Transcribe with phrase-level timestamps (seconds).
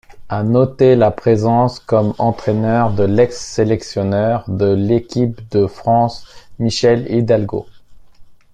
[0.29, 6.25] À noter la présence comme entraîneur, de l'ex-sélectionneur de l'équipe de France,
[6.57, 7.67] Michel Hidalgo.